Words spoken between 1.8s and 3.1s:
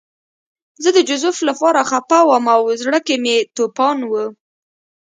خپه وم او زړه